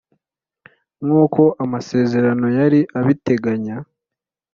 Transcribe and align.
nk’uko 1.03 1.41
amasezerano 1.63 2.45
yari 2.57 2.79
abiteganya 2.99 3.75